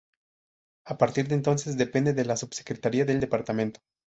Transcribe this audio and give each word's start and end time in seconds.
A 0.87 0.97
partir 0.97 1.27
de 1.27 1.35
entonces 1.35 1.77
depende 1.77 2.13
de 2.13 2.25
la 2.25 2.35
Subsecretaría 2.35 3.05
del 3.05 3.19
Departamento. 3.19 3.81